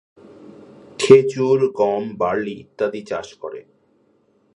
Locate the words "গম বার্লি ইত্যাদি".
1.71-3.01